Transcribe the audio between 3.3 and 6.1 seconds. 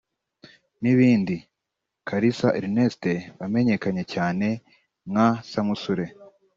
wamenyekanye cyane nka Samusure